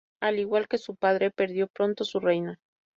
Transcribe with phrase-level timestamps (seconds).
[0.19, 2.55] Al igual que su padre, perdió pronto su reino.